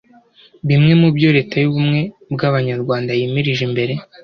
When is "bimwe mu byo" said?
0.67-1.29